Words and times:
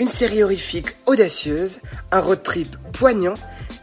Une 0.00 0.08
série 0.08 0.42
horrifique 0.42 0.96
audacieuse, 1.04 1.82
un 2.10 2.20
road 2.20 2.42
trip 2.42 2.74
poignant, 2.94 3.34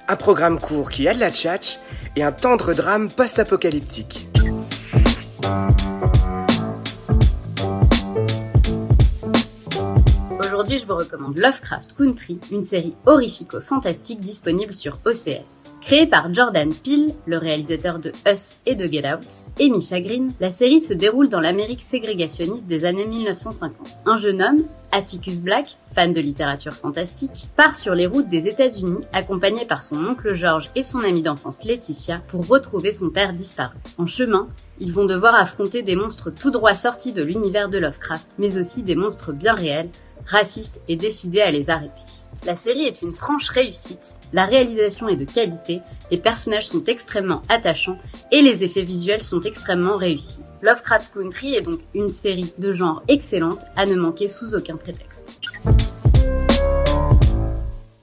un 0.07 0.15
programme 0.15 0.59
court 0.59 0.89
qui 0.89 1.07
a 1.07 1.13
de 1.13 1.19
la 1.19 1.29
tchatch 1.29 1.77
et 2.15 2.23
un 2.23 2.31
tendre 2.31 2.73
drame 2.73 3.07
post-apocalyptique. 3.07 4.27
Aujourd'hui, 10.67 10.85
je 10.85 10.91
vous 10.91 10.99
recommande 10.99 11.37
Lovecraft 11.37 11.95
Country, 11.97 12.39
une 12.51 12.65
série 12.65 12.93
horrifico-fantastique 13.05 14.19
disponible 14.19 14.73
sur 14.75 14.99
OCS. 15.05 15.71
Créée 15.79 16.07
par 16.07 16.33
Jordan 16.33 16.73
Peele, 16.83 17.13
le 17.25 17.37
réalisateur 17.37 17.99
de 17.99 18.11
Us 18.27 18.57
et 18.65 18.75
de 18.75 18.85
Get 18.85 19.09
Out, 19.09 19.25
et 19.59 19.69
Misha 19.69 20.01
Green, 20.01 20.29
la 20.41 20.49
série 20.49 20.81
se 20.81 20.93
déroule 20.93 21.29
dans 21.29 21.39
l'Amérique 21.39 21.81
ségrégationniste 21.81 22.67
des 22.67 22.83
années 22.83 23.05
1950. 23.05 23.87
Un 24.05 24.17
jeune 24.17 24.41
homme, 24.41 24.63
Atticus 24.91 25.39
Black, 25.39 25.77
fan 25.93 26.11
de 26.11 26.19
littérature 26.19 26.73
fantastique, 26.73 27.47
part 27.55 27.77
sur 27.77 27.95
les 27.95 28.05
routes 28.05 28.27
des 28.27 28.47
États-Unis 28.47 28.99
accompagné 29.13 29.63
par 29.63 29.81
son 29.81 30.03
oncle 30.05 30.33
George 30.33 30.69
et 30.75 30.83
son 30.83 30.99
amie 30.99 31.21
d'enfance 31.21 31.63
Laetitia 31.63 32.19
pour 32.27 32.45
retrouver 32.45 32.91
son 32.91 33.09
père 33.09 33.31
disparu. 33.31 33.77
En 33.97 34.05
chemin, 34.05 34.49
ils 34.79 34.91
vont 34.91 35.05
devoir 35.05 35.35
affronter 35.35 35.81
des 35.81 35.95
monstres 35.95 36.29
tout 36.29 36.51
droit 36.51 36.75
sortis 36.75 37.13
de 37.13 37.23
l'univers 37.23 37.69
de 37.69 37.77
Lovecraft, 37.77 38.35
mais 38.37 38.57
aussi 38.57 38.83
des 38.83 38.95
monstres 38.95 39.31
bien 39.31 39.53
réels, 39.53 39.89
racistes 40.25 40.81
et 40.87 40.95
décidés 40.95 41.41
à 41.41 41.51
les 41.51 41.69
arrêter. 41.69 42.01
La 42.45 42.55
série 42.55 42.85
est 42.85 43.01
une 43.01 43.13
franche 43.13 43.49
réussite, 43.49 44.19
la 44.31 44.45
réalisation 44.45 45.07
est 45.09 45.15
de 45.15 45.25
qualité, 45.25 45.81
les 46.11 46.17
personnages 46.17 46.67
sont 46.67 46.83
extrêmement 46.83 47.41
attachants 47.49 47.97
et 48.31 48.41
les 48.41 48.63
effets 48.63 48.83
visuels 48.83 49.23
sont 49.23 49.41
extrêmement 49.41 49.97
réussis. 49.97 50.39
Lovecraft 50.61 51.13
Country 51.13 51.55
est 51.55 51.61
donc 51.61 51.79
une 51.93 52.09
série 52.09 52.53
de 52.57 52.73
genre 52.73 53.03
excellente 53.07 53.61
à 53.75 53.85
ne 53.85 53.95
manquer 53.95 54.27
sous 54.27 54.55
aucun 54.55 54.75
prétexte. 54.75 55.39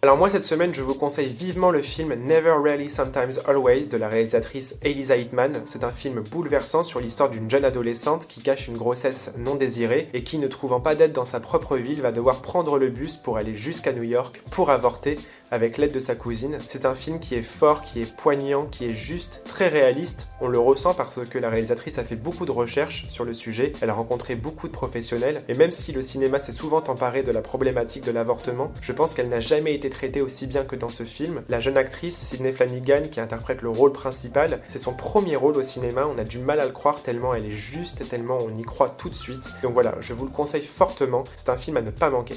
Alors 0.05 0.19
moi 0.19 0.29
cette 0.29 0.43
semaine 0.43 0.75
je 0.75 0.83
vous 0.83 0.93
conseille 0.93 1.33
vivement 1.33 1.71
le 1.71 1.81
film 1.81 2.13
Never 2.13 2.57
Really 2.63 2.91
Sometimes 2.91 3.41
Always 3.47 3.87
de 3.87 3.97
la 3.97 4.07
réalisatrice 4.07 4.77
Elisa 4.83 5.17
Hitman. 5.17 5.63
C'est 5.65 5.83
un 5.83 5.91
film 5.91 6.21
bouleversant 6.21 6.83
sur 6.83 7.01
l'histoire 7.01 7.31
d'une 7.31 7.49
jeune 7.49 7.65
adolescente 7.65 8.27
qui 8.27 8.43
cache 8.43 8.69
une 8.69 8.77
grossesse 8.77 9.33
non 9.39 9.55
désirée 9.55 10.11
et 10.13 10.23
qui 10.23 10.37
ne 10.37 10.47
trouvant 10.47 10.81
pas 10.81 10.95
d'aide 10.95 11.13
dans 11.13 11.25
sa 11.25 11.41
propre 11.41 11.79
ville 11.79 12.03
va 12.03 12.13
devoir 12.13 12.43
prendre 12.43 12.79
le 12.79 12.91
bus 12.91 13.17
pour 13.17 13.39
aller 13.39 13.55
jusqu'à 13.55 13.95
New 13.95 14.03
York 14.03 14.43
pour 14.51 14.69
avorter 14.69 15.17
avec 15.55 15.79
l'aide 15.79 15.93
de 15.93 16.01
sa 16.01 16.17
cousine. 16.17 16.59
C'est 16.67 16.85
un 16.85 16.97
film 16.97 17.21
qui 17.21 17.37
est 17.37 17.43
fort, 17.43 17.81
qui 17.81 18.03
est 18.03 18.17
poignant, 18.17 18.67
qui 18.67 18.87
est 18.87 18.93
juste, 18.93 19.43
très 19.45 19.69
réaliste. 19.69 20.27
On 20.41 20.49
le 20.49 20.59
ressent 20.59 20.95
parce 20.95 21.25
que 21.25 21.39
la 21.39 21.49
réalisatrice 21.49 21.99
a 21.99 22.05
fait 22.05 22.17
beaucoup 22.17 22.45
de 22.45 22.51
recherches 22.51 23.07
sur 23.09 23.25
le 23.25 23.35
sujet, 23.35 23.73
elle 23.81 23.91
a 23.91 23.95
rencontré 23.95 24.35
beaucoup 24.35 24.67
de 24.67 24.73
professionnels, 24.73 25.45
et 25.49 25.55
même 25.55 25.71
si 25.71 25.93
le 25.93 26.03
cinéma 26.03 26.41
s'est 26.41 26.51
souvent 26.51 26.83
emparé 26.89 27.23
de 27.23 27.31
la 27.31 27.41
problématique 27.41 28.05
de 28.05 28.11
l'avortement, 28.11 28.73
je 28.81 28.93
pense 28.93 29.15
qu'elle 29.15 29.29
n'a 29.29 29.39
jamais 29.39 29.75
été 29.75 29.91
traitée 29.91 30.23
aussi 30.23 30.49
bien 30.49 30.65
que 30.65 30.75
dans 30.75 30.89
ce 30.89 31.05
film. 31.05 31.43
La 31.49 31.61
jeune 31.61 31.77
actrice 31.77 32.19
Sydney 32.19 32.53
Flanagan 32.53 33.03
qui 33.09 33.21
interprète 33.21 33.63
le 33.63 33.71
rôle 33.71 33.93
principal, 33.93 34.61
c'est 34.67 34.81
son 34.81 34.93
premier 34.93 35.37
rôle 35.37 35.57
au 35.57 35.63
cinéma, 35.63 36.09
on 36.13 36.19
a 36.19 36.25
du 36.25 36.41
mal 36.41 36.59
à 36.59 36.67
le 36.67 36.73
croire 36.73 37.01
tellement 37.01 37.33
elle 37.33 37.47
est 37.47 37.51
juste, 37.51 38.09
tellement 38.09 38.39
on 38.45 38.55
y 38.57 38.63
croit 38.63 38.91
tout 38.91 39.09
de 39.09 39.15
suite. 39.15 39.53
Donc 39.63 39.73
voilà, 39.73 39.95
je 40.01 40.15
vous 40.15 40.25
le 40.25 40.33
conseille 40.33 40.65
fortement, 40.65 41.23
c'est 41.37 41.49
un 41.49 41.57
film 41.57 41.77
à 41.77 41.83
ne 41.83 41.91
pas 41.91 42.11
manquer. 42.11 42.35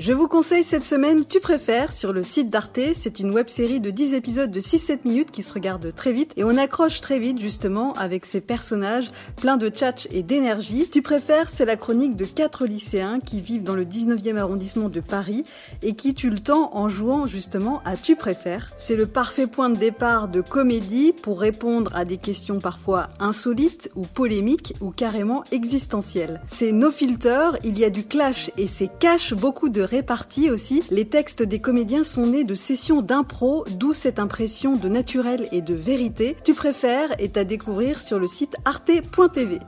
Je 0.00 0.14
vous 0.14 0.28
conseille 0.28 0.64
cette 0.64 0.82
semaine 0.82 1.26
Tu 1.26 1.40
préfères 1.40 1.92
sur 1.92 2.14
le 2.14 2.22
site 2.22 2.48
d'Arte. 2.48 2.80
C'est 2.94 3.20
une 3.20 3.32
web 3.32 3.48
série 3.48 3.80
de 3.80 3.90
10 3.90 4.14
épisodes 4.14 4.50
de 4.50 4.58
6-7 4.58 5.00
minutes 5.04 5.30
qui 5.30 5.42
se 5.42 5.52
regarde 5.52 5.94
très 5.94 6.14
vite 6.14 6.32
et 6.38 6.44
on 6.44 6.56
accroche 6.56 7.02
très 7.02 7.18
vite 7.18 7.38
justement 7.38 7.92
avec 7.92 8.24
ces 8.24 8.40
personnages 8.40 9.10
pleins 9.36 9.58
de 9.58 9.68
tchatch 9.68 10.08
et 10.10 10.22
d'énergie. 10.22 10.88
Tu 10.90 11.02
préfères, 11.02 11.50
c'est 11.50 11.66
la 11.66 11.76
chronique 11.76 12.16
de 12.16 12.24
quatre 12.24 12.64
lycéens 12.64 13.20
qui 13.20 13.42
vivent 13.42 13.62
dans 13.62 13.74
le 13.74 13.84
19e 13.84 14.38
arrondissement 14.38 14.88
de 14.88 15.00
Paris 15.00 15.44
et 15.82 15.92
qui 15.92 16.14
tuent 16.14 16.30
le 16.30 16.40
temps 16.40 16.74
en 16.74 16.88
jouant 16.88 17.26
justement 17.26 17.82
à 17.84 17.98
Tu 17.98 18.16
préfères. 18.16 18.72
C'est 18.78 18.96
le 18.96 19.06
parfait 19.06 19.48
point 19.48 19.68
de 19.68 19.76
départ 19.76 20.28
de 20.28 20.40
comédie 20.40 21.12
pour 21.12 21.38
répondre 21.38 21.94
à 21.94 22.06
des 22.06 22.16
questions 22.16 22.58
parfois 22.58 23.10
insolites 23.18 23.90
ou 23.96 24.06
polémiques 24.06 24.76
ou 24.80 24.92
carrément 24.92 25.44
existentielles. 25.52 26.40
C'est 26.46 26.72
no 26.72 26.90
filter, 26.90 27.50
il 27.64 27.78
y 27.78 27.84
a 27.84 27.90
du 27.90 28.04
clash 28.04 28.50
et 28.56 28.66
c'est 28.66 28.88
cache 28.98 29.34
beaucoup 29.34 29.68
de 29.68 29.89
répartie 29.90 30.50
aussi. 30.50 30.82
Les 30.90 31.04
textes 31.04 31.42
des 31.42 31.60
comédiens 31.60 32.04
sont 32.04 32.28
nés 32.28 32.44
de 32.44 32.54
sessions 32.54 33.02
d'impro, 33.02 33.64
d'où 33.70 33.92
cette 33.92 34.18
impression 34.18 34.76
de 34.76 34.88
naturel 34.88 35.48
et 35.52 35.62
de 35.62 35.74
vérité. 35.74 36.36
Tu 36.44 36.54
préfères 36.54 37.10
est 37.18 37.36
à 37.36 37.44
découvrir 37.44 38.00
sur 38.00 38.18
le 38.18 38.26
site 38.26 38.56
arte.tv. 38.64 39.58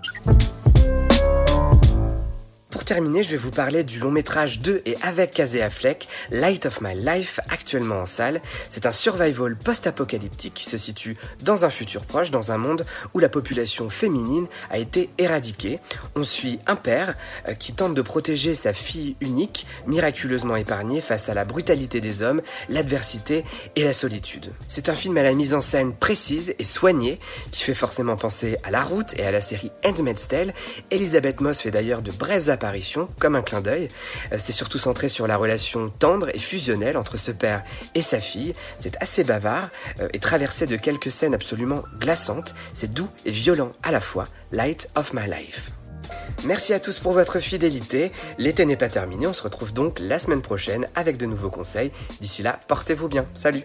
Pour 2.73 2.87
terminer, 2.87 3.23
je 3.23 3.33
vais 3.33 3.37
vous 3.37 3.51
parler 3.51 3.85
du 3.85 3.99
long 3.99 4.11
métrage 4.11 4.61
de 4.61 4.81
et 4.87 4.97
avec 5.03 5.33
Casey 5.33 5.61
Affleck, 5.61 6.09
Light 6.31 6.65
of 6.65 6.81
My 6.81 6.95
Life, 6.95 7.39
actuellement 7.51 7.97
en 7.97 8.07
salle. 8.07 8.41
C'est 8.71 8.87
un 8.87 8.93
survival 8.93 9.57
post-apocalyptique 9.57 10.55
qui 10.55 10.65
se 10.65 10.79
situe 10.79 11.19
dans 11.43 11.67
un 11.67 11.71
futur 11.71 12.07
proche, 12.07 12.31
dans 12.31 12.51
un 12.51 12.57
monde 12.57 12.87
où 13.13 13.19
la 13.19 13.29
population 13.29 13.91
féminine 13.91 14.47
a 14.71 14.79
été 14.79 15.11
éradiquée. 15.19 15.81
On 16.17 16.25
suit 16.25 16.61
un 16.67 16.77
père 16.77 17.15
euh, 17.47 17.53
qui 17.53 17.75
tente 17.75 17.93
de 17.93 18.01
protéger 18.01 18.55
sa 18.55 18.73
fille 18.73 19.17
unique, 19.21 19.67
miraculeusement 19.87 20.57
épargnée 20.57 21.03
face 21.03 21.29
à 21.29 21.35
la 21.35 21.45
brutalité 21.45 22.01
des 22.01 22.23
hommes, 22.23 22.41
l'adversité 22.71 23.45
et 23.77 23.85
la 23.85 23.93
solitude. 23.93 24.51
C'est 24.67 24.89
un 24.89 24.95
film 24.95 25.19
à 25.19 25.23
la 25.23 25.35
mise 25.35 25.53
en 25.53 25.61
scène 25.61 25.93
précise 25.93 26.55
et 26.59 26.65
soignée 26.65 27.21
qui 27.51 27.65
fait 27.65 27.75
forcément 27.75 28.17
penser 28.17 28.57
à 28.65 28.71
La 28.71 28.83
Route 28.83 29.15
et 29.19 29.27
à 29.27 29.31
la 29.31 29.43
série 29.43 29.71
Handmaid's 29.85 30.27
Tale. 30.27 30.55
Elisabeth 30.91 31.43
Moss 31.43 31.61
fait 31.61 31.71
d'ailleurs 31.71 32.01
de 32.01 32.13
brèves 32.13 32.49
comme 33.19 33.37
un 33.37 33.43
clin 33.43 33.61
d'œil. 33.61 33.89
Euh, 34.33 34.37
c'est 34.39 34.53
surtout 34.53 34.79
centré 34.79 35.09
sur 35.09 35.27
la 35.27 35.37
relation 35.37 35.91
tendre 35.99 36.31
et 36.35 36.39
fusionnelle 36.39 36.97
entre 36.97 37.17
ce 37.17 37.31
père 37.31 37.63
et 37.95 38.03
sa 38.03 38.21
fille. 38.21 38.55
C'est 38.79 39.01
assez 39.03 39.25
bavard 39.25 39.69
euh, 40.01 40.09
et 40.13 40.19
traversé 40.19 40.67
de 40.67 40.77
quelques 40.77 41.11
scènes 41.11 41.35
absolument 41.35 41.83
glaçantes. 41.99 42.55
C'est 42.73 42.93
doux 42.93 43.09
et 43.25 43.31
violent 43.31 43.73
à 43.83 43.91
la 43.91 44.01
fois. 44.01 44.27
Light 44.53 44.89
of 44.95 45.13
my 45.13 45.29
life. 45.29 45.71
Merci 46.45 46.75
à 46.75 46.81
tous 46.81 46.99
pour 46.99 47.13
votre 47.13 47.39
fidélité. 47.39 48.13
L'été 48.39 48.65
n'est 48.65 48.77
pas 48.77 48.89
terminé, 48.89 49.27
on 49.27 49.33
se 49.33 49.43
retrouve 49.43 49.73
donc 49.73 49.99
la 50.01 50.19
semaine 50.19 50.43
prochaine 50.43 50.89
avec 50.95 51.17
de 51.17 51.27
nouveaux 51.27 51.51
conseils. 51.51 51.93
D'ici 52.21 52.43
là, 52.43 52.61
portez-vous 52.67 53.09
bien. 53.09 53.27
Salut 53.35 53.63